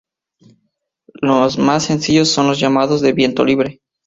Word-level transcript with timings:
Los 1.21 1.59
más 1.59 1.83
sencillos 1.83 2.27
son 2.31 2.47
los 2.47 2.59
llamados 2.59 3.01
de 3.01 3.13
viento 3.13 3.45
libre. 3.45 3.81